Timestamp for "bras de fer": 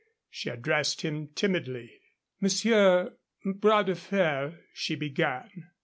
3.53-4.59